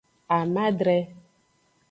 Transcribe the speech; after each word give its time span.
Amadre. 0.37 0.97